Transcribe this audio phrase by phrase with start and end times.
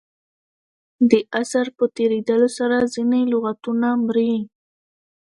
[1.09, 4.33] د عصر په تېرېدلو سره ځیني لغتونه مري.